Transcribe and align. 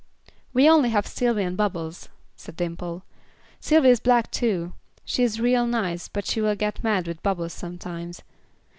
"We 0.51 0.67
only 0.67 0.89
have 0.89 1.05
Sylvy 1.05 1.43
and 1.43 1.55
Bubbles," 1.55 2.09
said 2.35 2.55
Dimple. 2.55 3.03
"Sylvy 3.59 3.89
is 3.89 3.99
black 3.99 4.31
too; 4.31 4.73
she 5.05 5.21
is 5.21 5.39
real 5.39 5.67
nice 5.67 6.07
but 6.07 6.25
she 6.25 6.41
will 6.41 6.55
get 6.55 6.83
mad 6.83 7.05
with 7.05 7.21
Bubbles 7.21 7.53
sometimes. 7.53 8.23